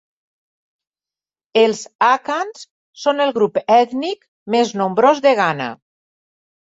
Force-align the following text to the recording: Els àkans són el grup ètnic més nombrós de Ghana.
Els 1.63 1.81
àkans 2.07 2.63
són 3.01 3.21
el 3.27 3.33
grup 3.35 3.59
ètnic 3.75 4.23
més 4.55 4.73
nombrós 4.83 5.23
de 5.27 5.35
Ghana. 5.41 5.69